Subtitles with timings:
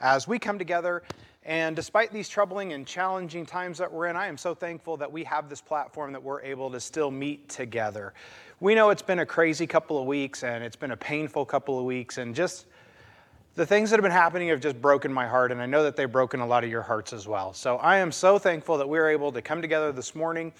[0.00, 1.02] as we come together.
[1.44, 5.10] And despite these troubling and challenging times that we're in, I am so thankful that
[5.10, 8.14] we have this platform that we're able to still meet together.
[8.58, 11.78] We know it's been a crazy couple of weeks and it's been a painful couple
[11.78, 12.66] of weeks, and just
[13.54, 15.94] the things that have been happening have just broken my heart, and I know that
[15.94, 17.52] they've broken a lot of your hearts as well.
[17.52, 20.52] So I am so thankful that we are able to come together this morning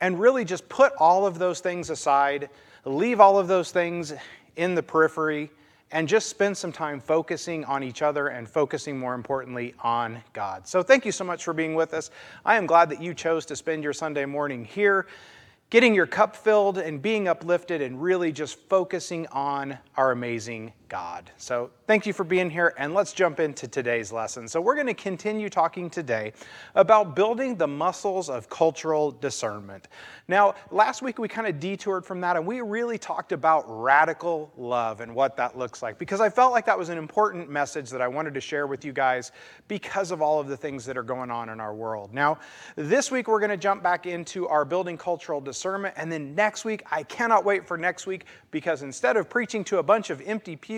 [0.00, 2.48] and really just put all of those things aside,
[2.84, 4.14] leave all of those things
[4.56, 5.50] in the periphery
[5.90, 10.66] and just spend some time focusing on each other and focusing more importantly on God.
[10.66, 12.10] So, thank you so much for being with us.
[12.44, 15.06] I am glad that you chose to spend your Sunday morning here
[15.70, 21.30] getting your cup filled and being uplifted and really just focusing on our amazing God.
[21.36, 24.48] So, thank you for being here, and let's jump into today's lesson.
[24.48, 26.32] So, we're going to continue talking today
[26.74, 29.88] about building the muscles of cultural discernment.
[30.28, 34.50] Now, last week we kind of detoured from that, and we really talked about radical
[34.56, 37.90] love and what that looks like because I felt like that was an important message
[37.90, 39.32] that I wanted to share with you guys
[39.68, 42.14] because of all of the things that are going on in our world.
[42.14, 42.38] Now,
[42.76, 46.64] this week we're going to jump back into our building cultural discernment, and then next
[46.64, 50.20] week, I cannot wait for next week because instead of preaching to a bunch of
[50.22, 50.77] empty pews,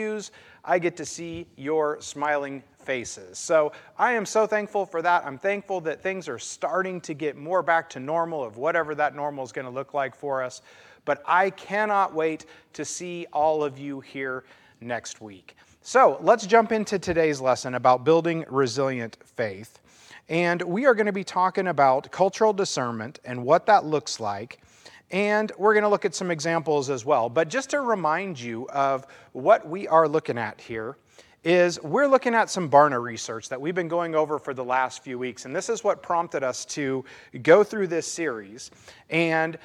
[0.64, 3.38] I get to see your smiling faces.
[3.38, 5.24] So I am so thankful for that.
[5.24, 9.14] I'm thankful that things are starting to get more back to normal, of whatever that
[9.14, 10.62] normal is going to look like for us.
[11.04, 14.44] But I cannot wait to see all of you here
[14.80, 15.56] next week.
[15.82, 19.80] So let's jump into today's lesson about building resilient faith.
[20.28, 24.60] And we are going to be talking about cultural discernment and what that looks like
[25.10, 27.28] and we're going to look at some examples as well.
[27.28, 30.96] But just to remind you of what we are looking at here,
[31.42, 35.02] is we're looking at some Barna research that we've been going over for the last
[35.02, 35.46] few weeks.
[35.46, 37.02] And this is what prompted us to
[37.42, 38.70] go through this series.
[39.08, 39.58] And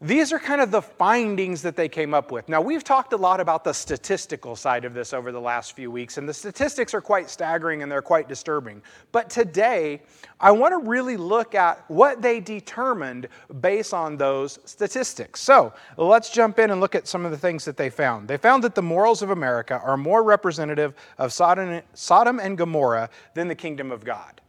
[0.00, 2.48] these are kind of the findings that they came up with.
[2.48, 5.90] Now, we've talked a lot about the statistical side of this over the last few
[5.90, 8.80] weeks, and the statistics are quite staggering and they're quite disturbing.
[9.10, 10.02] But today,
[10.38, 13.26] I want to really look at what they determined
[13.60, 15.40] based on those statistics.
[15.40, 18.28] So, let's jump in and look at some of the things that they found.
[18.28, 23.48] They found that the morals of America are more representative of Sodom and Gomorrah than
[23.48, 24.40] the kingdom of God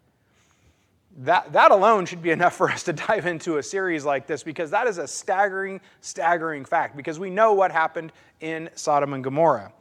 [1.19, 4.43] that, that alone should be enough for us to dive into a series like this
[4.43, 9.23] because that is a staggering, staggering fact because we know what happened in Sodom and
[9.23, 9.71] Gomorrah.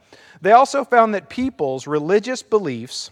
[0.41, 3.11] They also found that people's religious beliefs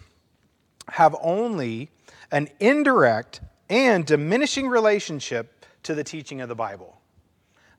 [0.89, 1.89] have only
[2.31, 6.99] an indirect and diminishing relationship to the teaching of the Bible.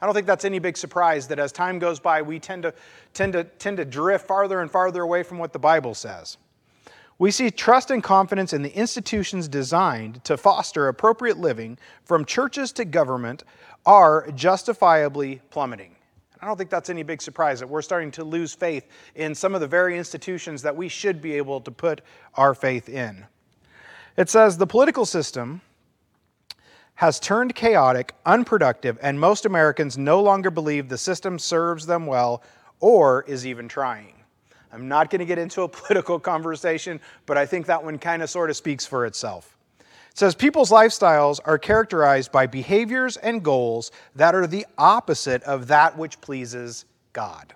[0.00, 2.74] I don't think that's any big surprise that as time goes by, we tend to,
[3.14, 6.36] tend to, tend to drift farther and farther away from what the Bible says.
[7.18, 12.70] We see trust and confidence in the institutions designed to foster appropriate living, from churches
[12.72, 13.42] to government,
[13.84, 15.96] are justifiably plummeting.
[16.40, 18.86] I don't think that's any big surprise that we're starting to lose faith
[19.16, 22.02] in some of the very institutions that we should be able to put
[22.34, 23.26] our faith in.
[24.16, 25.60] It says the political system
[26.94, 32.42] has turned chaotic, unproductive, and most Americans no longer believe the system serves them well
[32.78, 34.17] or is even trying.
[34.72, 38.22] I'm not going to get into a political conversation, but I think that one kind
[38.22, 39.56] of sort of speaks for itself.
[39.78, 45.68] It says people's lifestyles are characterized by behaviors and goals that are the opposite of
[45.68, 47.54] that which pleases God.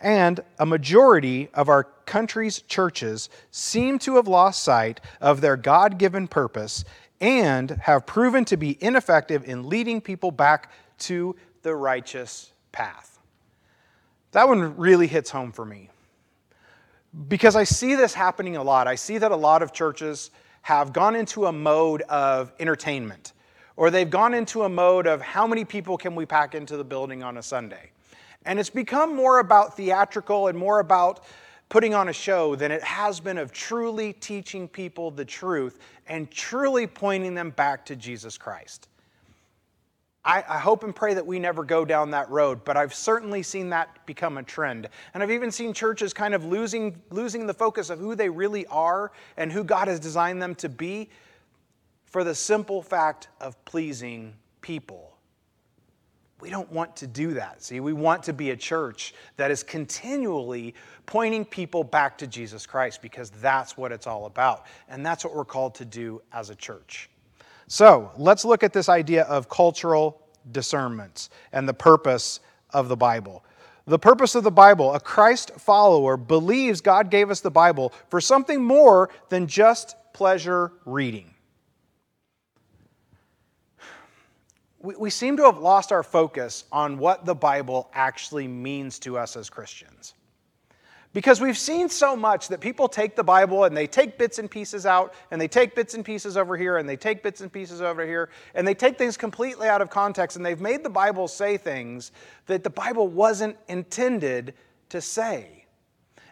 [0.00, 5.98] And a majority of our country's churches seem to have lost sight of their God
[5.98, 6.84] given purpose
[7.20, 13.17] and have proven to be ineffective in leading people back to the righteous path.
[14.32, 15.90] That one really hits home for me
[17.28, 18.86] because I see this happening a lot.
[18.86, 20.30] I see that a lot of churches
[20.62, 23.32] have gone into a mode of entertainment
[23.76, 26.84] or they've gone into a mode of how many people can we pack into the
[26.84, 27.90] building on a Sunday.
[28.44, 31.24] And it's become more about theatrical and more about
[31.68, 35.78] putting on a show than it has been of truly teaching people the truth
[36.08, 38.88] and truly pointing them back to Jesus Christ.
[40.28, 43.42] I, I, hope and pray that we never go down that road, but I've certainly
[43.42, 44.90] seen that become a trend.
[45.14, 48.66] And I've even seen churches kind of losing, losing the focus of who they really
[48.66, 51.08] are and who God has designed them to be
[52.04, 55.16] for the simple fact of pleasing people.
[56.42, 57.62] We don't want to do that.
[57.62, 60.74] See, we want to be a church that is continually
[61.06, 64.66] pointing people back to Jesus Christ because that's what it's all about.
[64.90, 67.08] And that's what we're called to do as a church.
[67.68, 73.44] So let's look at this idea of cultural discernments and the purpose of the Bible.
[73.86, 78.20] The purpose of the Bible, a Christ follower believes God gave us the Bible for
[78.20, 81.34] something more than just pleasure reading.
[84.80, 89.18] We, we seem to have lost our focus on what the Bible actually means to
[89.18, 90.14] us as Christians.
[91.14, 94.50] Because we've seen so much that people take the Bible and they take bits and
[94.50, 97.50] pieces out, and they take bits and pieces over here, and they take bits and
[97.50, 100.90] pieces over here, and they take things completely out of context, and they've made the
[100.90, 102.12] Bible say things
[102.46, 104.54] that the Bible wasn't intended
[104.90, 105.64] to say.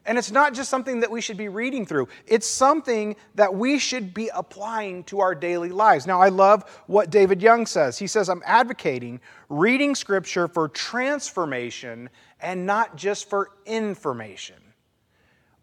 [0.05, 3.79] And it's not just something that we should be reading through, it's something that we
[3.79, 6.07] should be applying to our daily lives.
[6.07, 7.99] Now, I love what David Young says.
[7.99, 12.09] He says, I'm advocating reading Scripture for transformation
[12.41, 14.57] and not just for information.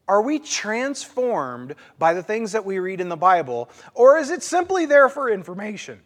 [0.07, 4.44] Are we transformed by the things that we read in the Bible, or is it
[4.44, 6.01] simply there for information?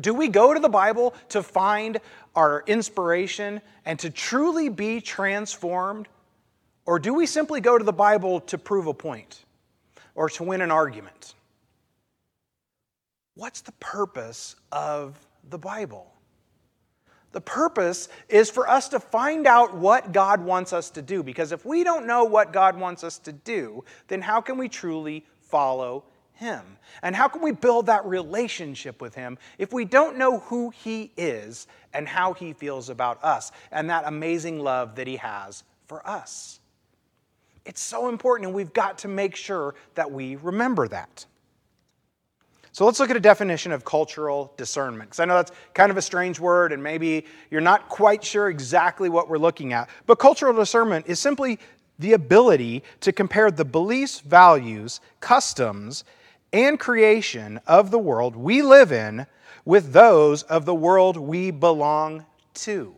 [0.00, 1.98] Do we go to the Bible to find
[2.34, 6.08] our inspiration and to truly be transformed?
[6.86, 9.44] Or do we simply go to the Bible to prove a point
[10.14, 11.34] or to win an argument?
[13.34, 15.18] What's the purpose of
[15.48, 16.12] the Bible?
[17.32, 21.22] The purpose is for us to find out what God wants us to do.
[21.22, 24.68] Because if we don't know what God wants us to do, then how can we
[24.68, 26.62] truly follow Him?
[27.02, 31.12] And how can we build that relationship with Him if we don't know who He
[31.16, 36.06] is and how He feels about us and that amazing love that He has for
[36.08, 36.60] us?
[37.66, 41.26] It's so important, and we've got to make sure that we remember that.
[42.72, 45.10] So let's look at a definition of cultural discernment.
[45.10, 48.48] Because I know that's kind of a strange word, and maybe you're not quite sure
[48.48, 49.88] exactly what we're looking at.
[50.06, 51.58] But cultural discernment is simply
[51.98, 56.04] the ability to compare the beliefs, values, customs,
[56.52, 59.26] and creation of the world we live in
[59.64, 62.24] with those of the world we belong
[62.54, 62.94] to.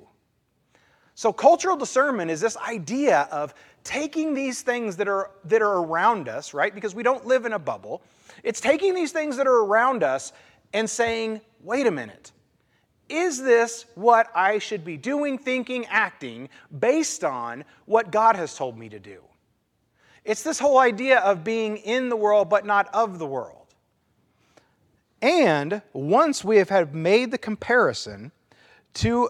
[1.14, 6.28] So, cultural discernment is this idea of taking these things that are, that are around
[6.28, 6.75] us, right?
[6.75, 8.02] Because we don't live in a bubble
[8.42, 10.32] it's taking these things that are around us
[10.72, 12.32] and saying, wait a minute,
[13.08, 16.48] is this what I should be doing, thinking, acting
[16.78, 19.20] based on what God has told me to do?
[20.25, 23.56] It's this whole idea of being in the world but not of the world.
[25.22, 28.32] And once we have made the comparison
[28.94, 29.28] to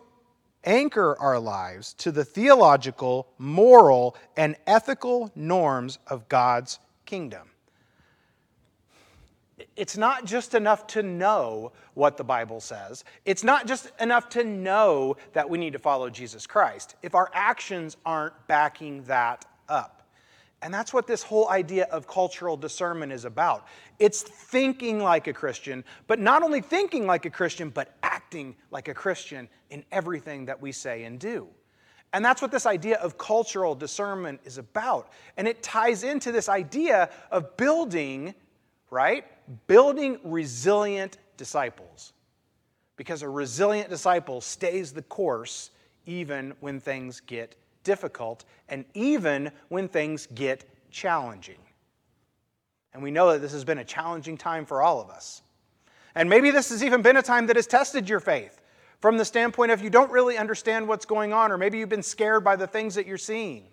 [0.65, 7.50] anchor our lives to the theological, moral, and ethical norms of God's kingdom
[9.77, 13.05] it's not just enough to know what the Bible says.
[13.25, 17.31] It's not just enough to know that we need to follow Jesus Christ if our
[17.33, 20.01] actions aren't backing that up.
[20.63, 23.67] And that's what this whole idea of cultural discernment is about.
[23.99, 28.89] It's thinking like a Christian, but not only thinking like a Christian, but acting like
[28.89, 31.49] a Christian in everything that we say and do.
[32.13, 35.11] And that's what this idea of cultural discernment is about.
[35.37, 38.35] And it ties into this idea of building,
[38.91, 39.25] right?
[39.67, 42.13] Building resilient disciples.
[42.97, 45.71] Because a resilient disciple stays the course
[46.07, 51.59] even when things get difficult and even when things get challenging.
[52.93, 55.43] And we know that this has been a challenging time for all of us.
[56.15, 58.61] And maybe this has even been a time that has tested your faith
[59.01, 62.03] from the standpoint of you don't really understand what's going on, or maybe you've been
[62.03, 63.65] scared by the things that you're seeing.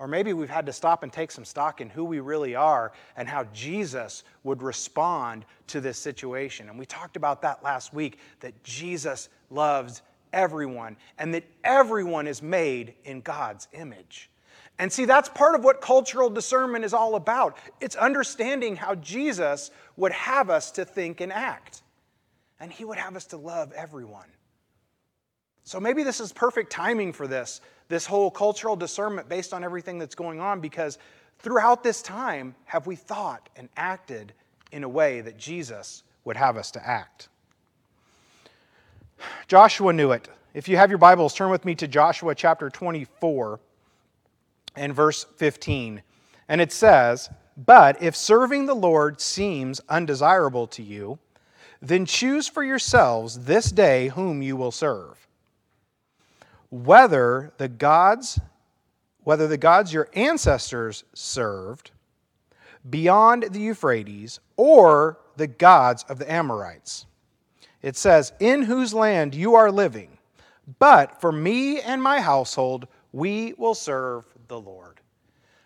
[0.00, 2.92] Or maybe we've had to stop and take some stock in who we really are
[3.18, 6.70] and how Jesus would respond to this situation.
[6.70, 10.00] And we talked about that last week that Jesus loves
[10.32, 14.30] everyone and that everyone is made in God's image.
[14.78, 17.58] And see, that's part of what cultural discernment is all about.
[17.82, 21.82] It's understanding how Jesus would have us to think and act.
[22.58, 24.28] And he would have us to love everyone.
[25.64, 27.60] So maybe this is perfect timing for this
[27.90, 30.96] this whole cultural discernment based on everything that's going on because
[31.40, 34.32] throughout this time, have we thought and acted
[34.70, 37.28] in a way that Jesus would have us to act?
[39.48, 40.28] Joshua knew it.
[40.54, 43.58] If you have your Bibles, turn with me to Joshua chapter 24
[44.76, 46.00] and verse 15.
[46.48, 51.18] And it says, But if serving the Lord seems undesirable to you,
[51.82, 55.26] then choose for yourselves this day whom you will serve
[56.70, 58.40] whether the gods
[59.22, 61.90] whether the gods your ancestors served
[62.88, 67.06] beyond the Euphrates or the gods of the Amorites.
[67.82, 70.18] It says, In whose land you are living,
[70.78, 74.99] but for me and my household, we will serve the Lord.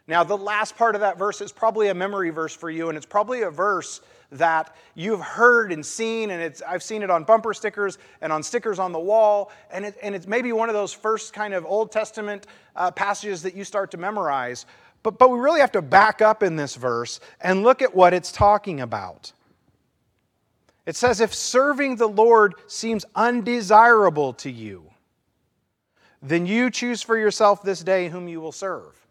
[0.06, 2.96] Now, the last part of that verse is probably a memory verse for you, and
[2.96, 7.24] it's probably a verse that you've heard and seen, and it's, I've seen it on
[7.24, 10.74] bumper stickers and on stickers on the wall, and, it, and it's maybe one of
[10.74, 12.46] those first kind of Old Testament
[12.76, 14.66] uh, passages that you start to memorize.
[15.02, 18.12] But, but we really have to back up in this verse and look at what
[18.12, 19.32] it's talking about.
[20.84, 24.90] It says, If serving the Lord seems undesirable to you,
[26.20, 29.03] then you choose for yourself this day whom you will serve.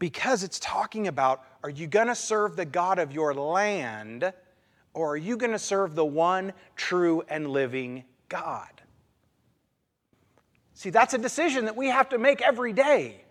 [0.00, 4.32] Because it's talking about are you going to serve the God of your land
[4.92, 8.68] or are you going to serve the one true and living God?
[10.74, 13.22] See, that's a decision that we have to make every day.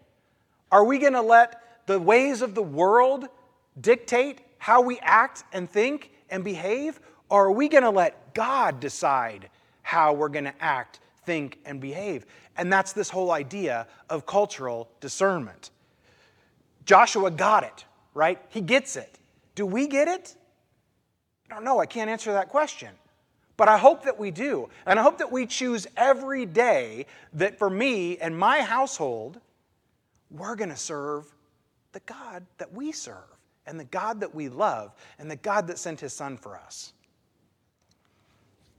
[0.71, 3.27] Are we going to let the ways of the world
[3.81, 6.99] dictate how we act and think and behave?
[7.29, 9.49] Or are we going to let God decide
[9.81, 12.27] how we're going to act, think, and behave?
[12.55, 15.71] And that's this whole idea of cultural discernment.
[16.89, 18.41] Joshua got it, right?
[18.49, 19.19] He gets it.
[19.53, 20.33] Do we get it?
[21.47, 21.79] I don't know.
[21.79, 22.89] I can't answer that question.
[23.57, 24.69] But I hope that we do.
[24.87, 29.39] And I hope that we choose every day that for me and my household,
[30.31, 31.31] we're going to serve
[31.91, 35.77] the God that we serve and the God that we love and the God that
[35.77, 36.93] sent his son for us.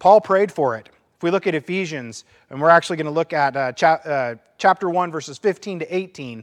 [0.00, 0.88] Paul prayed for it.
[1.16, 4.34] If we look at Ephesians, and we're actually going to look at uh, cha- uh,
[4.58, 6.42] chapter 1, verses 15 to 18.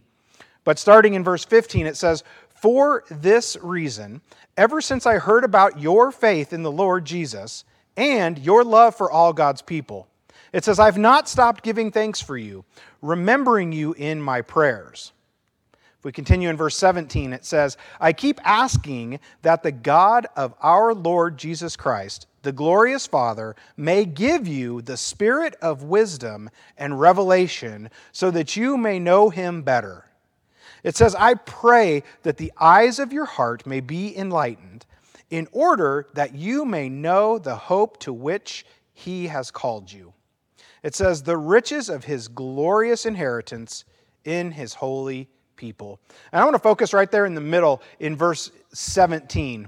[0.67, 4.19] But starting in verse 15, it says, For this reason,
[4.57, 7.63] ever since I heard about your faith in the Lord Jesus
[7.95, 10.09] and your love for all God's people,
[10.51, 12.65] it says, I've not stopped giving thanks for you,
[13.01, 15.13] remembering you in my prayers.
[15.99, 20.53] If we continue in verse 17, it says, I keep asking that the God of
[20.61, 26.99] our Lord Jesus Christ, the glorious Father, may give you the spirit of wisdom and
[26.99, 30.03] revelation so that you may know him better.
[30.87, 34.85] It says, I pray that the eyes of your heart may be enlightened,
[35.29, 40.13] in order that you may know the hope to which he has called you.
[40.83, 43.83] It says, the riches of his glorious inheritance
[44.23, 45.27] in his holy
[45.57, 45.99] people.
[46.31, 49.67] And I want to focus right there in the middle in verse 17,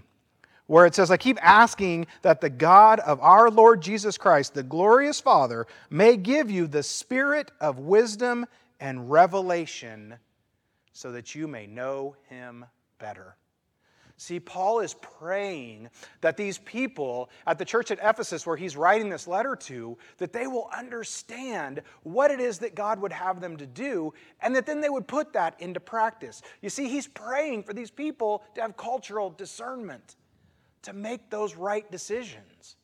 [0.67, 4.63] where it says, I keep asking that the God of our Lord Jesus Christ, the
[4.63, 8.45] glorious Father, may give you the spirit of wisdom
[8.79, 10.15] and revelation
[10.99, 12.65] so that you may know him
[12.99, 13.37] better.
[14.17, 15.87] See, Paul is praying
[16.19, 20.33] that these people at the church at Ephesus, where he's writing this letter to, that
[20.33, 24.65] they will understand what it is that God would have them to do, and that
[24.65, 26.41] then they would put that into practice.
[26.61, 30.17] You see, he's praying for these people to have cultural discernment,
[30.81, 32.75] to make those right decisions.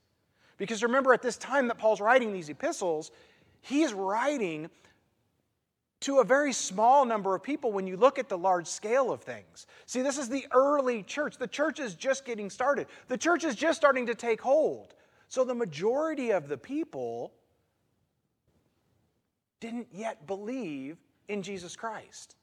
[0.55, 3.11] Because remember, at this time that Paul's writing these epistles,
[3.59, 4.69] he's writing
[6.05, 9.21] to a very small number of people when you look at the large scale of
[9.21, 9.65] things.
[9.87, 11.37] See, this is the early church.
[11.39, 14.93] The church is just getting started, the church is just starting to take hold.
[15.29, 17.33] So the majority of the people
[19.59, 20.97] didn't yet believe
[21.27, 22.35] in Jesus Christ.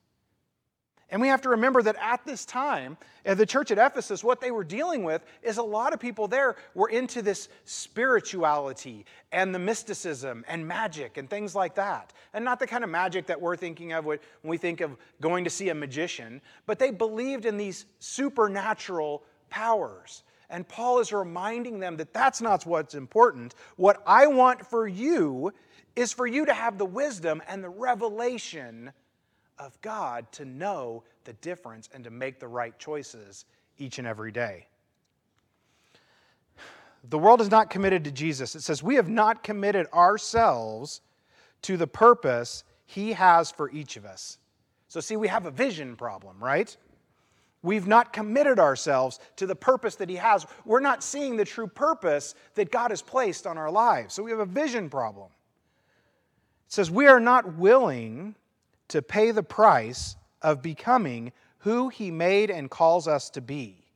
[1.12, 4.40] And we have to remember that at this time, at the church at Ephesus, what
[4.40, 9.54] they were dealing with is a lot of people there were into this spirituality and
[9.54, 12.14] the mysticism and magic and things like that.
[12.32, 15.44] And not the kind of magic that we're thinking of when we think of going
[15.44, 20.22] to see a magician, but they believed in these supernatural powers.
[20.48, 23.54] And Paul is reminding them that that's not what's important.
[23.76, 25.52] What I want for you
[25.94, 28.92] is for you to have the wisdom and the revelation
[29.58, 33.44] of God to know the difference and to make the right choices
[33.78, 34.66] each and every day.
[37.08, 38.54] The world is not committed to Jesus.
[38.54, 41.00] It says, We have not committed ourselves
[41.62, 44.38] to the purpose He has for each of us.
[44.88, 46.76] So, see, we have a vision problem, right?
[47.62, 50.46] We've not committed ourselves to the purpose that He has.
[50.64, 54.14] We're not seeing the true purpose that God has placed on our lives.
[54.14, 55.28] So, we have a vision problem.
[56.66, 58.36] It says, We are not willing
[58.92, 63.86] to pay the price of becoming who He made and calls us to be.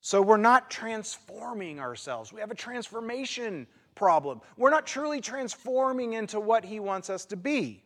[0.00, 2.32] So we're not transforming ourselves.
[2.32, 4.42] We have a transformation problem.
[4.56, 7.82] We're not truly transforming into what He wants us to be.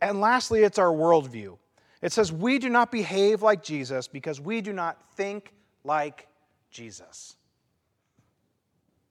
[0.00, 1.58] And lastly, it's our worldview.
[2.00, 5.52] It says, We do not behave like Jesus because we do not think
[5.84, 6.28] like
[6.70, 7.36] Jesus.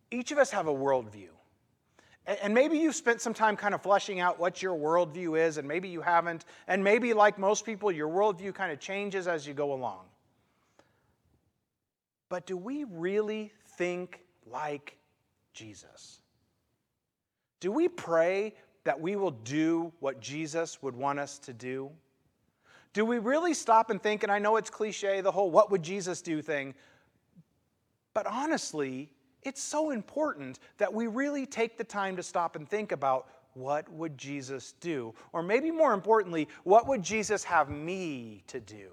[0.10, 1.30] Each of us have a worldview.
[2.26, 5.68] And maybe you've spent some time kind of fleshing out what your worldview is, and
[5.68, 6.46] maybe you haven't.
[6.68, 10.06] And maybe, like most people, your worldview kind of changes as you go along.
[12.30, 14.98] But do we really think like
[15.54, 16.22] Jesus?
[17.60, 21.92] Do we pray that we will do what Jesus would want us to do?
[22.94, 25.84] Do we really stop and think, and I know it's cliche, the whole what would
[25.84, 26.76] Jesus do thing,
[28.14, 29.10] but honestly,
[29.46, 33.92] it's so important that we really take the time to stop and think about what
[33.92, 35.14] would Jesus do?
[35.32, 38.90] Or maybe more importantly, what would Jesus have me to do?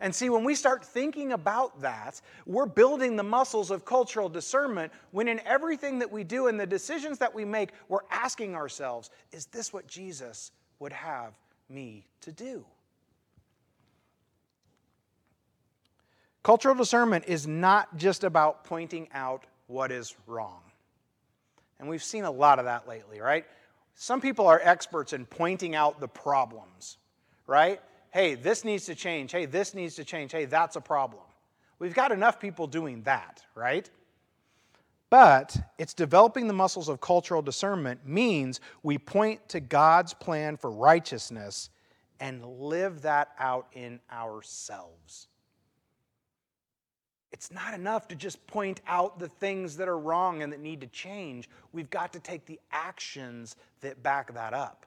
[0.00, 4.92] And see, when we start thinking about that, we're building the muscles of cultural discernment
[5.12, 9.10] when in everything that we do and the decisions that we make, we're asking ourselves,
[9.32, 11.32] is this what Jesus would have
[11.68, 12.64] me to do?
[16.44, 20.60] Cultural discernment is not just about pointing out what is wrong.
[21.80, 23.46] And we've seen a lot of that lately, right?
[23.94, 26.98] Some people are experts in pointing out the problems,
[27.46, 27.80] right?
[28.10, 29.32] Hey, this needs to change.
[29.32, 30.32] Hey, this needs to change.
[30.32, 31.22] Hey, that's a problem.
[31.78, 33.88] We've got enough people doing that, right?
[35.08, 40.70] But it's developing the muscles of cultural discernment means we point to God's plan for
[40.70, 41.70] righteousness
[42.20, 45.28] and live that out in ourselves.
[47.34, 50.80] It's not enough to just point out the things that are wrong and that need
[50.82, 51.48] to change.
[51.72, 54.86] We've got to take the actions that back that up.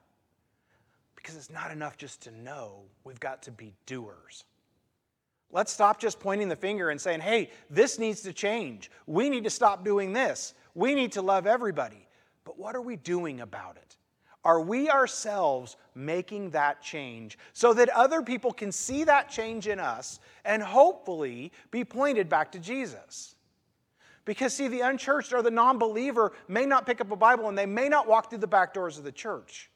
[1.14, 4.44] Because it's not enough just to know, we've got to be doers.
[5.52, 8.90] Let's stop just pointing the finger and saying, hey, this needs to change.
[9.06, 10.54] We need to stop doing this.
[10.74, 12.08] We need to love everybody.
[12.44, 13.97] But what are we doing about it?
[14.44, 19.80] Are we ourselves making that change so that other people can see that change in
[19.80, 23.34] us and hopefully be pointed back to Jesus?
[24.24, 27.56] Because, see, the unchurched or the non believer may not pick up a Bible and
[27.56, 29.70] they may not walk through the back doors of the church.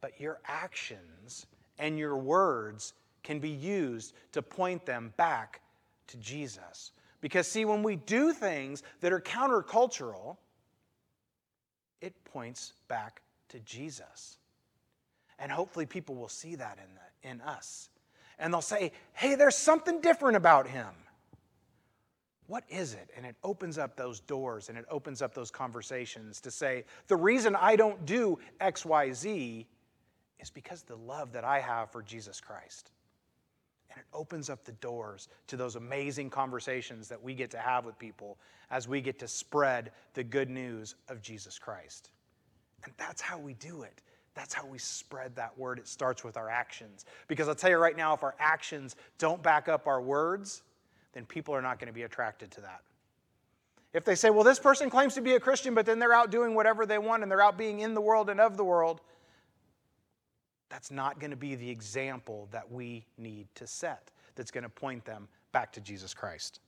[0.00, 1.46] But your actions
[1.78, 5.60] and your words can be used to point them back
[6.06, 6.92] to Jesus.
[7.20, 10.36] Because, see, when we do things that are countercultural,
[12.00, 14.38] it points back to Jesus.
[15.38, 17.90] And hopefully, people will see that in, the, in us.
[18.38, 20.88] And they'll say, hey, there's something different about him.
[22.46, 23.10] What is it?
[23.16, 27.16] And it opens up those doors and it opens up those conversations to say, the
[27.16, 29.66] reason I don't do XYZ
[30.38, 32.92] is because the love that I have for Jesus Christ.
[33.96, 37.86] And it opens up the doors to those amazing conversations that we get to have
[37.86, 38.38] with people
[38.70, 42.10] as we get to spread the good news of Jesus Christ.
[42.84, 44.02] And that's how we do it.
[44.34, 45.78] That's how we spread that word.
[45.78, 47.06] It starts with our actions.
[47.26, 50.62] Because I'll tell you right now, if our actions don't back up our words,
[51.14, 52.82] then people are not going to be attracted to that.
[53.94, 56.30] If they say, well, this person claims to be a Christian, but then they're out
[56.30, 59.00] doing whatever they want and they're out being in the world and of the world,
[60.68, 64.70] that's not going to be the example that we need to set that's going to
[64.70, 66.60] point them back to Jesus Christ.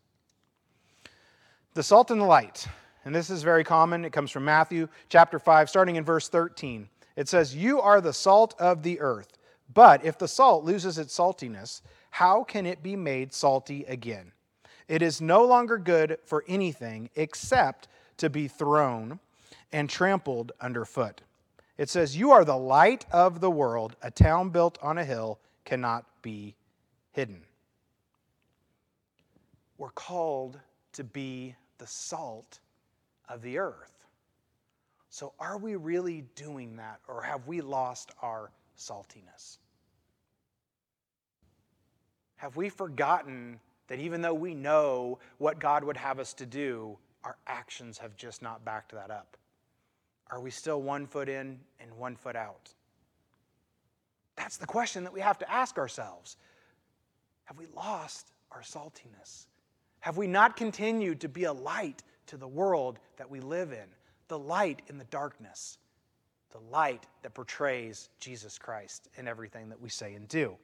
[1.74, 2.66] The salt and the light,
[3.04, 4.04] and this is very common.
[4.04, 6.88] It comes from Matthew chapter 5, starting in verse 13.
[7.16, 9.38] It says, You are the salt of the earth.
[9.74, 14.32] But if the salt loses its saltiness, how can it be made salty again?
[14.88, 19.20] It is no longer good for anything except to be thrown
[19.70, 21.20] and trampled underfoot.
[21.78, 23.96] It says, You are the light of the world.
[24.02, 26.56] A town built on a hill cannot be
[27.12, 27.42] hidden.
[29.78, 30.58] We're called
[30.94, 32.58] to be the salt
[33.28, 33.94] of the earth.
[35.08, 39.58] So, are we really doing that, or have we lost our saltiness?
[42.36, 46.98] Have we forgotten that even though we know what God would have us to do,
[47.24, 49.36] our actions have just not backed that up?
[50.30, 52.74] Are we still one foot in and one foot out?
[54.36, 56.36] That's the question that we have to ask ourselves.
[57.44, 59.46] Have we lost our saltiness?
[60.00, 63.86] Have we not continued to be a light to the world that we live in?
[64.28, 65.78] The light in the darkness,
[66.52, 70.56] the light that portrays Jesus Christ in everything that we say and do.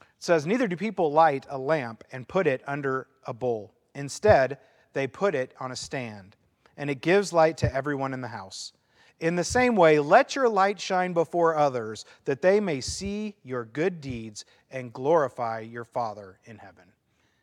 [0.00, 3.72] It says, Neither do people light a lamp and put it under a bowl.
[3.94, 4.58] Instead,
[4.94, 6.34] they put it on a stand,
[6.76, 8.72] and it gives light to everyone in the house.
[9.20, 13.64] In the same way, let your light shine before others, that they may see your
[13.64, 16.84] good deeds and glorify your Father in heaven.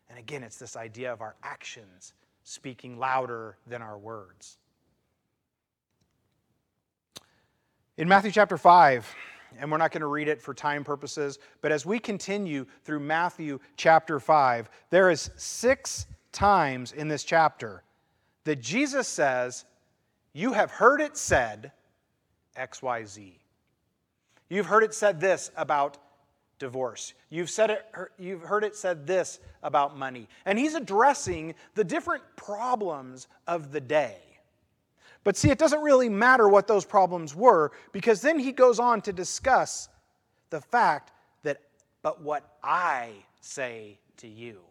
[0.09, 4.57] And again, it's this idea of our actions speaking louder than our words.
[7.97, 9.13] In Matthew chapter 5,
[9.59, 12.99] and we're not going to read it for time purposes, but as we continue through
[12.99, 17.83] Matthew chapter 5, there is six times in this chapter
[18.43, 19.65] that Jesus says,
[20.33, 21.71] You have heard it said
[22.57, 23.33] XYZ.
[24.49, 25.97] You've heard it said this about
[26.59, 27.13] divorce.
[27.29, 30.27] You've, said it, er, you've heard it said this about money.
[30.45, 34.17] And he's addressing the different problems of the day.
[35.25, 39.01] But see, it doesn't really matter what those problems were because then he goes on
[39.01, 39.89] to discuss
[40.51, 41.11] the fact
[41.41, 41.61] that,
[42.03, 43.09] but what I
[43.41, 44.61] say to you.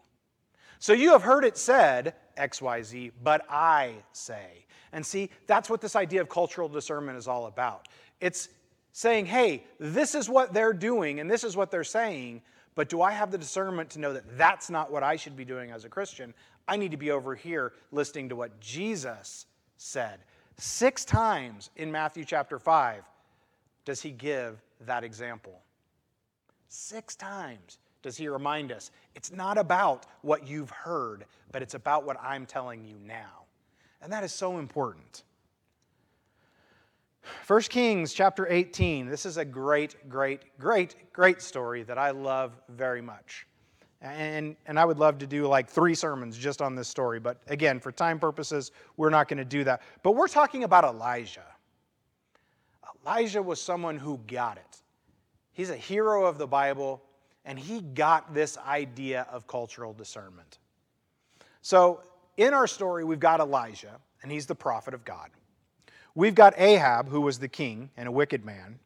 [0.79, 4.65] So you have heard it said, XYZ, but I say.
[4.93, 7.89] And see, that's what this idea of cultural discernment is all about.
[8.21, 8.49] It's
[8.93, 12.43] saying, hey, this is what they're doing and this is what they're saying,
[12.77, 15.45] but do I have the discernment to know that that's not what I should be
[15.45, 16.33] doing as a Christian?
[16.69, 19.47] I need to be over here listening to what Jesus
[19.79, 20.21] said.
[20.57, 23.03] Six times in Matthew chapter 5
[23.85, 25.61] does he give that example.
[26.69, 32.05] Six times does he remind us it's not about what you've heard, but it's about
[32.05, 33.45] what I'm telling you now.
[34.03, 35.25] And that is so important.
[37.47, 39.09] 1 Kings chapter 18.
[39.09, 43.47] This is a great, great, great, great story that I love very much.
[44.05, 47.19] And, and I would love to do like three sermons just on this story.
[47.19, 49.81] But again, for time purposes, we're not going to do that.
[50.03, 51.47] But we're talking about Elijah.
[53.03, 54.83] Elijah was someone who got it.
[55.53, 57.03] He's a hero of the Bible,
[57.47, 60.59] and he got this idea of cultural discernment.
[61.63, 62.01] So,
[62.37, 65.31] in our story, we've got Elijah, and he's the prophet of God.
[66.15, 68.79] We've got Ahab, who was the king and a wicked man.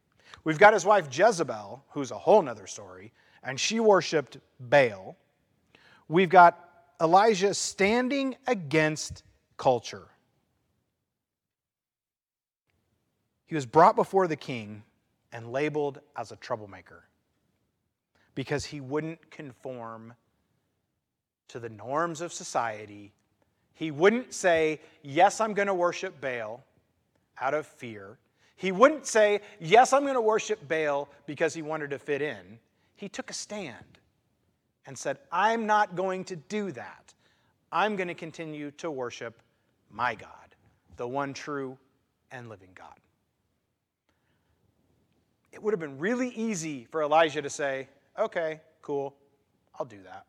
[0.45, 3.13] We've got his wife Jezebel, who's a whole nother story
[3.49, 5.17] and she worshiped Baal.
[6.07, 6.69] We've got
[7.01, 9.23] Elijah standing against
[9.57, 10.07] culture.
[13.47, 14.83] He was brought before the king
[15.33, 17.05] and labeled as a troublemaker
[18.35, 20.13] because he wouldn't conform
[21.49, 23.15] to the norms of society.
[23.73, 26.63] He wouldn't say, Yes, I'm going to worship Baal
[27.41, 28.19] out of fear.
[28.57, 32.59] He wouldn't say, Yes, I'm going to worship Baal because he wanted to fit in
[32.99, 33.99] he took a stand
[34.85, 37.15] and said, I'm not going to do that.
[37.71, 39.41] I'm going to continue to worship
[39.89, 40.57] my God,
[40.97, 41.79] the one true
[42.33, 42.95] and living God.
[45.53, 49.15] It would have been really easy for Elijah to say, Okay, cool,
[49.79, 50.27] I'll do that.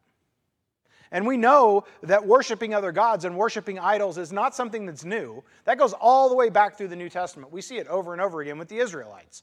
[1.11, 5.43] And we know that worshiping other gods and worshiping idols is not something that's new.
[5.65, 7.51] That goes all the way back through the New Testament.
[7.51, 9.41] We see it over and over again with the Israelites.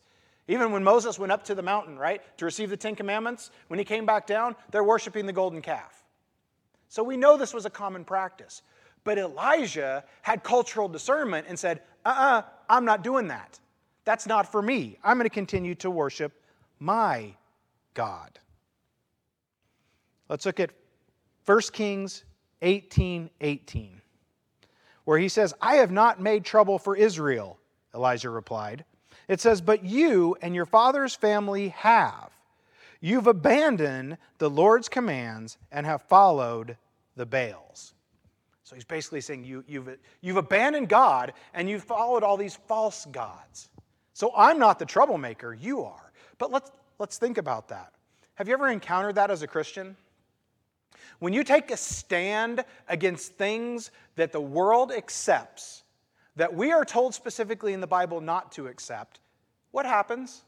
[0.48, 3.78] Even when Moses went up to the mountain, right, to receive the Ten Commandments, when
[3.78, 6.04] he came back down, they're worshiping the golden calf.
[6.88, 8.62] So we know this was a common practice.
[9.02, 13.58] But Elijah had cultural discernment and said, uh uh-uh, uh, i am not doing that.
[14.04, 14.98] That's not for me.
[15.02, 16.32] I'm going to continue to worship
[16.78, 17.34] my
[17.94, 18.38] God.
[20.28, 20.70] Let's look at
[21.44, 22.24] 1 Kings
[22.62, 24.00] 18 18,
[25.04, 27.58] where he says, I have not made trouble for Israel,
[27.94, 28.84] Elijah replied.
[29.28, 32.30] It says, But you and your father's family have.
[33.00, 36.76] You've abandoned the Lord's commands and have followed
[37.16, 37.94] the Baals.
[38.64, 43.06] So he's basically saying you, you've, you've abandoned God and you've followed all these false
[43.06, 43.68] gods.
[44.12, 46.10] So I'm not the troublemaker, you are.
[46.38, 47.92] But let's, let's think about that.
[48.34, 49.96] Have you ever encountered that as a Christian?
[51.18, 55.84] When you take a stand against things that the world accepts,
[56.36, 59.20] that we are told specifically in the Bible not to accept,
[59.70, 60.44] what happens?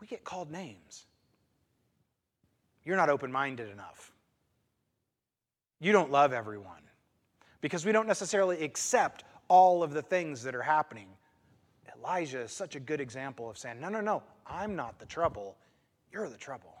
[0.00, 1.06] We get called names.
[2.84, 4.12] You're not open minded enough.
[5.80, 6.82] You don't love everyone
[7.60, 11.08] because we don't necessarily accept all of the things that are happening.
[11.98, 15.56] Elijah is such a good example of saying, No, no, no, I'm not the trouble.
[16.12, 16.74] You're the trouble.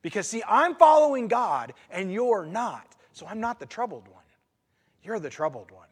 [0.00, 2.94] Because, see, I'm following God and you're not.
[3.12, 4.22] So I'm not the troubled one.
[5.02, 5.88] You're the troubled one.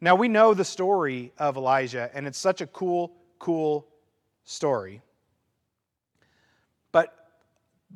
[0.00, 3.88] Now, we know the story of Elijah, and it's such a cool, cool
[4.44, 5.02] story.
[6.92, 7.12] But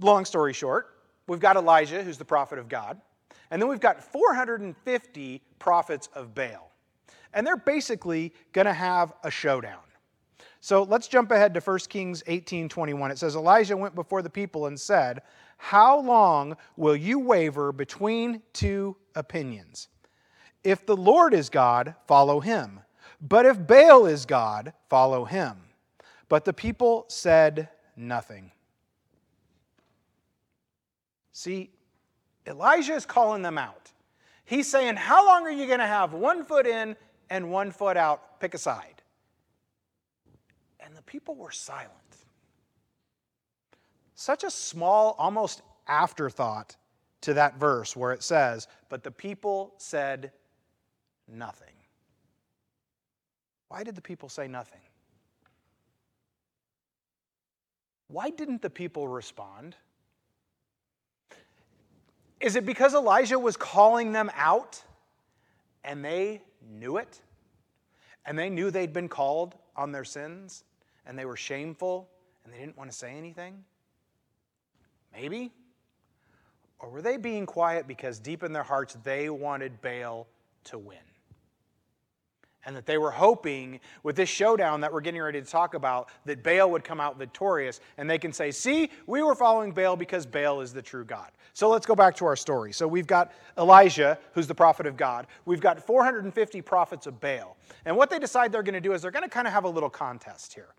[0.01, 3.01] long story short, we've got Elijah, who's the prophet of God,
[3.51, 6.73] and then we've got 450 prophets of Baal.
[7.35, 9.81] And they're basically going to have a showdown.
[10.61, 13.11] So let's jump ahead to 1 Kings 18 21.
[13.11, 15.23] It says, Elijah went before the people and said,
[15.57, 19.89] How long will you waver between two opinions?
[20.65, 22.81] If the Lord is God, follow him.
[23.21, 25.57] But if Baal is God, follow him.
[26.29, 28.51] But the people said nothing.
[31.33, 31.71] See,
[32.47, 33.93] Elijah is calling them out.
[34.45, 36.97] He's saying, How long are you going to have one foot in
[37.31, 38.41] and one foot out?
[38.41, 39.03] Pick a side.
[40.81, 41.91] And the people were silent.
[44.15, 46.77] Such a small, almost afterthought
[47.23, 50.33] to that verse where it says, But the people said
[51.29, 51.75] nothing.
[53.69, 54.81] Why did the people say nothing?
[58.09, 59.75] Why didn't the people respond?
[62.41, 64.83] Is it because Elijah was calling them out
[65.85, 67.21] and they knew it?
[68.27, 70.65] And they knew they'd been called on their sins
[71.07, 72.09] and they were shameful
[72.45, 73.65] and they didn't want to say anything?
[75.15, 75.53] Maybe.
[76.79, 80.27] Or were they being quiet because deep in their hearts they wanted Baal
[80.65, 80.99] to win?
[82.65, 86.09] And that they were hoping with this showdown that we're getting ready to talk about
[86.25, 89.97] that Baal would come out victorious and they can say, See, we were following Baal
[89.97, 91.31] because Baal is the true God.
[91.55, 92.73] So let's go back to our story.
[92.73, 95.27] So we've got Elijah, who's the prophet of God.
[95.45, 97.57] We've got 450 prophets of Baal.
[97.85, 99.65] And what they decide they're going to do is they're going to kind of have
[99.65, 100.75] a little contest here.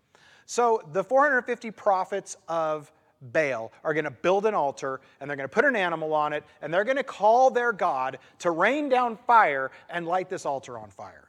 [0.46, 2.90] So the 450 prophets of
[3.32, 6.32] Baal are going to build an altar and they're going to put an animal on
[6.32, 10.44] it and they're going to call their God to rain down fire and light this
[10.44, 11.23] altar on fire.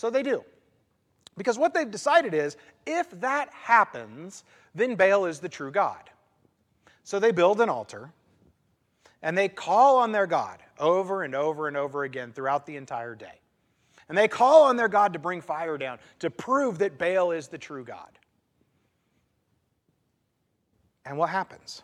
[0.00, 0.42] So they do.
[1.36, 6.08] Because what they've decided is if that happens, then Baal is the true God.
[7.04, 8.10] So they build an altar
[9.20, 13.14] and they call on their God over and over and over again throughout the entire
[13.14, 13.40] day.
[14.08, 17.48] And they call on their God to bring fire down to prove that Baal is
[17.48, 18.18] the true God.
[21.04, 21.82] And what happens?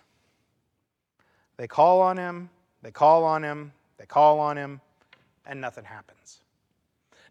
[1.59, 2.49] They call on him,
[2.81, 4.81] they call on him, they call on him,
[5.45, 6.41] and nothing happens.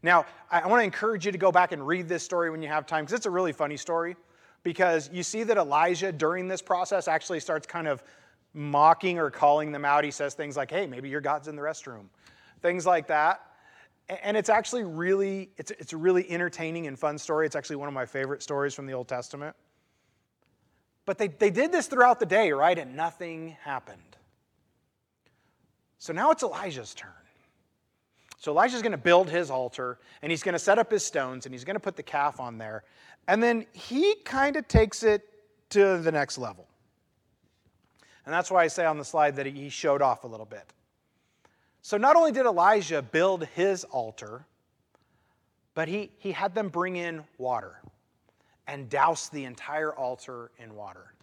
[0.05, 2.67] Now, I want to encourage you to go back and read this story when you
[2.67, 4.15] have time, because it's a really funny story.
[4.61, 8.03] Because you see that Elijah, during this process, actually starts kind of
[8.53, 10.03] mocking or calling them out.
[10.03, 12.05] He says things like, hey, maybe your God's in the restroom,
[12.61, 13.41] things like that.
[14.23, 17.47] And it's actually really, it's, it's a really entertaining and fun story.
[17.47, 19.55] It's actually one of my favorite stories from the Old Testament.
[21.05, 22.77] But they, they did this throughout the day, right?
[22.77, 24.17] And nothing happened.
[25.97, 27.11] So now it's Elijah's turn.
[28.45, 31.47] So Elijah's going to build his altar and he's going to set up his stones
[31.47, 32.83] and he's going to put the calf on there.
[33.27, 35.23] And then he kind of takes it
[35.71, 36.67] to the next level.
[38.23, 40.63] And that's why I say on the slide that he showed off a little bit.
[41.81, 44.45] So not only did Elijah build his altar,
[45.73, 47.81] but he, he had them bring in water
[48.67, 51.15] and douse the entire altar in water.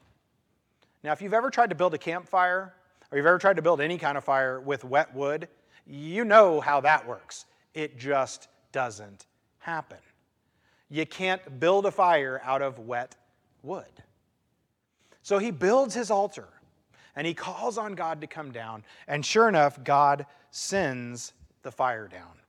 [1.04, 2.74] Now, if you've ever tried to build a campfire,
[3.12, 5.46] or you've ever tried to build any kind of fire with wet wood,
[5.86, 7.46] you know how that works.
[7.74, 9.26] It just doesn't
[9.58, 9.98] happen.
[10.90, 13.14] You can't build a fire out of wet
[13.62, 13.84] wood.
[15.22, 16.48] So he builds his altar
[17.16, 22.08] and he calls on God to come down, and sure enough, God sends the fire
[22.08, 22.41] down.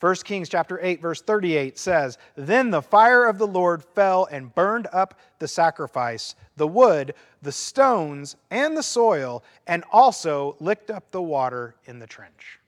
[0.00, 4.54] 1 Kings chapter 8 verse 38 says, "Then the fire of the Lord fell and
[4.54, 11.10] burned up the sacrifice, the wood, the stones, and the soil, and also licked up
[11.10, 12.58] the water in the trench."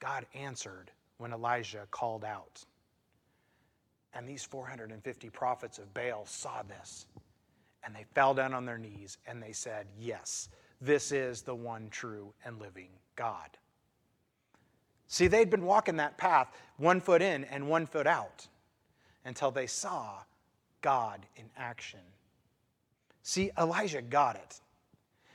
[0.00, 2.66] God answered when Elijah called out.
[4.12, 7.06] And these 450 prophets of Baal saw this,
[7.82, 11.88] and they fell down on their knees and they said, "Yes, this is the one
[11.88, 13.56] true and living God."
[15.14, 18.48] See, they'd been walking that path one foot in and one foot out
[19.24, 20.16] until they saw
[20.80, 22.00] God in action.
[23.22, 24.60] See, Elijah got it.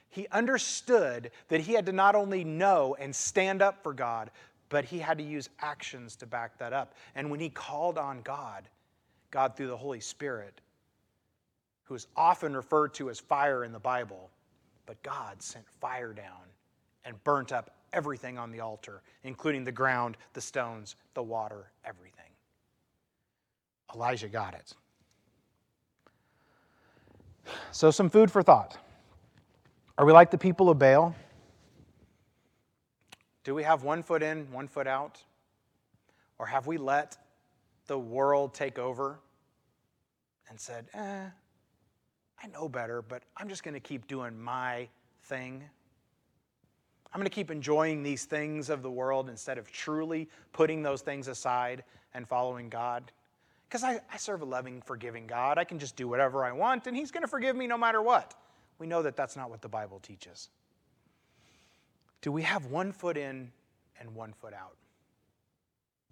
[0.10, 4.32] He understood that he had to not only know and stand up for God,
[4.68, 6.94] but he had to use actions to back that up.
[7.16, 8.68] And when he called on God,
[9.32, 10.60] God through the Holy Spirit,
[11.86, 14.30] who is often referred to as fire in the Bible,
[14.86, 16.50] but God sent fire down
[17.06, 22.32] and burnt up everything on the altar, including the ground, the stones, the water, everything.
[23.94, 24.74] Elijah got it.
[27.72, 28.78] So, some food for thought.
[29.98, 31.16] Are we like the people of Baal?
[33.44, 35.24] Do we have one foot in, one foot out?
[36.38, 37.18] Or have we let
[37.88, 39.20] the world take over
[40.50, 41.26] and said, eh,
[42.42, 44.88] I know better, but I'm just going to keep doing my
[45.24, 45.64] thing?
[47.14, 51.02] I'm going to keep enjoying these things of the world instead of truly putting those
[51.02, 53.12] things aside and following God.
[53.68, 55.58] Because I, I, serve a loving, forgiving God.
[55.58, 58.02] I can just do whatever I want, and He's going to forgive me no matter
[58.02, 58.36] what.
[58.80, 60.50] We know that that's not what the Bible teaches.
[62.22, 63.52] Do we have one foot in
[64.00, 64.76] and one foot out?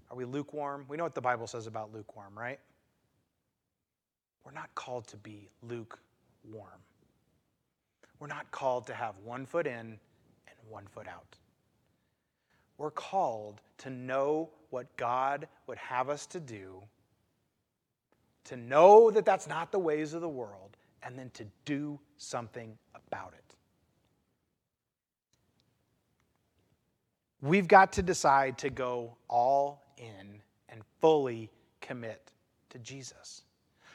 [0.10, 0.86] Are we lukewarm?
[0.88, 2.60] We know what the Bible says about lukewarm, right?
[4.46, 6.80] We're not called to be lukewarm.
[8.20, 10.00] We're not called to have one foot in
[10.70, 11.38] one foot out.
[12.78, 16.84] We're called to know what God would have us to do,
[18.46, 22.78] to know that that's not the ways of the world, and then to do something
[22.96, 23.56] about it.
[27.42, 31.50] We've got to decide to go all in and fully
[31.82, 32.32] commit
[32.70, 33.44] to Jesus.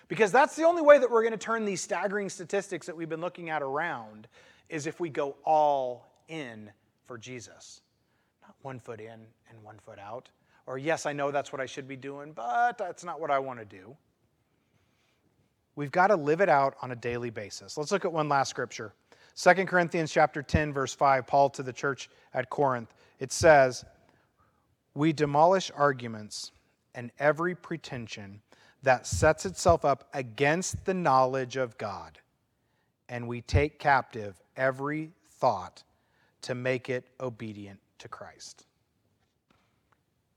[0.08, 3.08] Because that's the only way that we're going to turn these staggering statistics that we've
[3.08, 4.28] been looking at around
[4.68, 6.70] is if we go all in
[7.04, 7.82] for Jesus.
[8.40, 10.30] Not one foot in and one foot out.
[10.66, 13.38] Or, yes, I know that's what I should be doing, but that's not what I
[13.38, 13.96] want to do.
[15.76, 17.76] We've got to live it out on a daily basis.
[17.76, 18.92] Let's look at one last scripture.
[19.36, 23.84] 2 Corinthians chapter 10 verse 5 Paul to the church at Corinth it says,
[24.94, 26.50] We demolish arguments
[26.92, 28.42] and every pretension
[28.82, 32.18] that sets itself up against the knowledge of God,
[33.08, 35.84] and we take captive every thought
[36.42, 38.66] to make it obedient to Christ.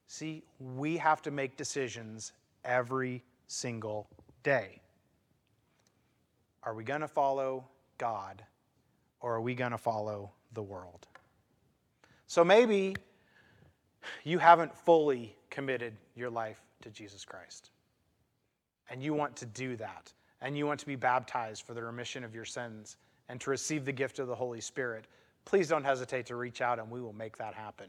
[0.08, 2.32] See, we have to make decisions
[2.64, 4.08] every single
[4.44, 4.82] day.
[6.64, 8.44] Are we going to follow God
[9.22, 11.08] or are we going to follow the world?
[12.28, 12.96] So maybe
[14.24, 17.72] you haven't fully committed your life to Jesus Christ.
[18.90, 20.14] And you want to do that.
[20.42, 22.98] And you want to be baptized for the remission of your sins
[23.30, 25.06] and to receive the gift of the Holy Spirit.
[25.46, 27.88] Please don't hesitate to reach out and we will make that happen.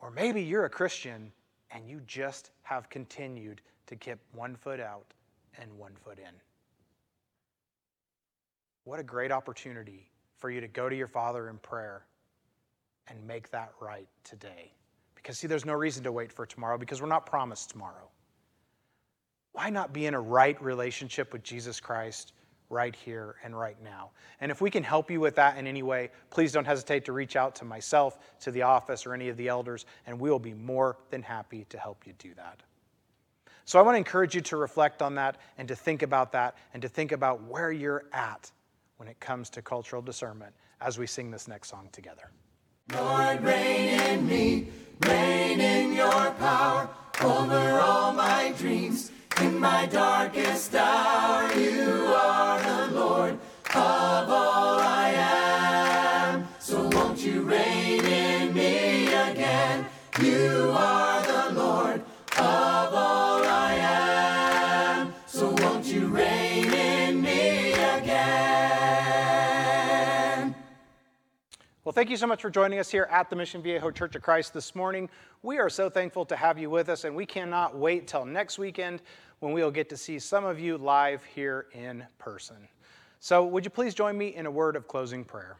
[0.00, 1.30] Or maybe you're a Christian
[1.70, 5.06] and you just have continued to keep one foot out
[5.60, 6.34] and one foot in.
[8.84, 12.04] What a great opportunity for you to go to your Father in prayer
[13.08, 14.72] and make that right today.
[15.14, 18.08] Because, see, there's no reason to wait for tomorrow because we're not promised tomorrow.
[19.52, 22.32] Why not be in a right relationship with Jesus Christ
[22.70, 24.10] right here and right now?
[24.40, 27.12] And if we can help you with that in any way, please don't hesitate to
[27.12, 30.38] reach out to myself, to the office, or any of the elders, and we will
[30.38, 32.62] be more than happy to help you do that.
[33.64, 36.56] So I want to encourage you to reflect on that and to think about that
[36.74, 38.50] and to think about where you're at
[38.98, 42.30] when it comes to cultural discernment as we sing this next song together.
[42.92, 44.68] Lord, reign in me,
[45.00, 46.90] reign in your power
[47.22, 49.10] over all my dreams.
[49.40, 53.38] In my darkest hour, you are the Lord
[53.74, 54.53] of all
[71.94, 74.52] thank you so much for joining us here at the Mission Viejo Church of Christ
[74.52, 75.08] this morning.
[75.44, 78.58] We are so thankful to have you with us, and we cannot wait till next
[78.58, 79.00] weekend
[79.38, 82.56] when we will get to see some of you live here in person.
[83.20, 85.56] So, would you please join me in a word of closing prayer?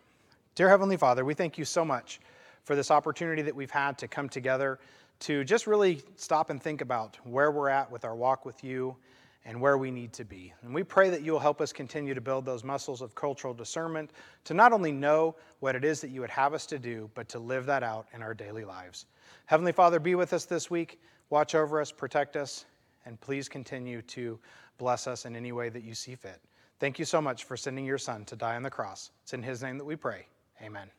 [0.56, 2.18] Dear Heavenly Father, we thank you so much
[2.64, 4.80] for this opportunity that we've had to come together
[5.20, 8.96] to just really stop and think about where we're at with our walk with you
[9.44, 10.52] and where we need to be.
[10.62, 13.52] And we pray that you will help us continue to build those muscles of cultural
[13.52, 14.10] discernment
[14.44, 17.28] to not only know what it is that you would have us to do, but
[17.28, 19.06] to live that out in our daily lives.
[19.46, 21.00] Heavenly Father, be with us this week.
[21.28, 22.64] Watch over us, protect us,
[23.04, 24.38] and please continue to
[24.78, 26.40] bless us in any way that you see fit.
[26.80, 29.10] Thank you so much for sending your son to die on the cross.
[29.22, 30.26] It's in his name that we pray.
[30.62, 30.90] Amen.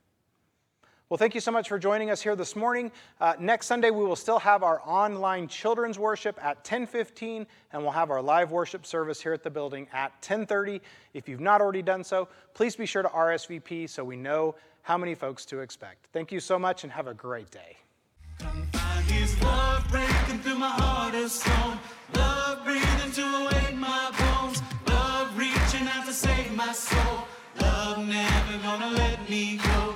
[1.07, 2.91] Well, thank you so much for joining us here this morning.
[3.21, 7.91] Uh, next Sunday, we will still have our online children's worship at 10:15, and we'll
[7.91, 10.81] have our live worship service here at the building at 10:30.
[11.13, 14.97] If you've not already done so, please be sure to RSVP so we know how
[14.97, 16.07] many folks to expect.
[16.11, 17.77] Thank you so much, and have a great day.
[27.61, 29.94] Love never gonna let me go.